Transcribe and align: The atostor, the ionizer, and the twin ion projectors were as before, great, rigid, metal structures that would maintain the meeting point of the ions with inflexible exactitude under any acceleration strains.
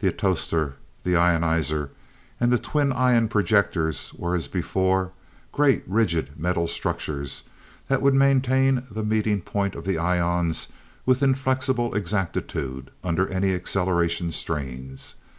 The 0.00 0.08
atostor, 0.12 0.74
the 1.02 1.14
ionizer, 1.16 1.88
and 2.38 2.52
the 2.52 2.58
twin 2.58 2.92
ion 2.92 3.26
projectors 3.28 4.12
were 4.12 4.34
as 4.34 4.46
before, 4.46 5.12
great, 5.50 5.82
rigid, 5.86 6.38
metal 6.38 6.68
structures 6.68 7.42
that 7.88 8.02
would 8.02 8.12
maintain 8.12 8.82
the 8.90 9.02
meeting 9.02 9.40
point 9.40 9.74
of 9.74 9.84
the 9.86 9.96
ions 9.96 10.68
with 11.06 11.22
inflexible 11.22 11.94
exactitude 11.94 12.90
under 13.02 13.26
any 13.28 13.54
acceleration 13.54 14.30
strains. 14.30 15.14